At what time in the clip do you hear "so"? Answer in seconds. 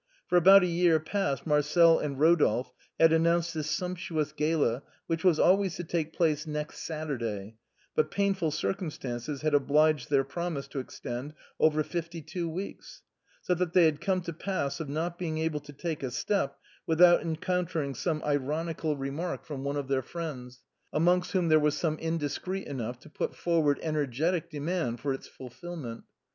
13.43-13.53